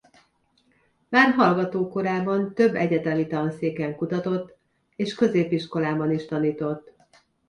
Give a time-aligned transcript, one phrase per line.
[1.09, 4.57] Már hallgató korában több egyetemi tanszéken kutatott
[4.95, 6.91] és középiskolában is tanított.